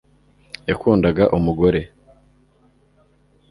Yakundaga 0.69 1.23
umugore 1.37 1.81